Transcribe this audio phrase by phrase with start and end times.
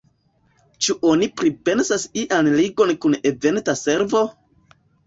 [0.85, 4.27] Ĉu oni pripensas ian ligon kun Eventa servo?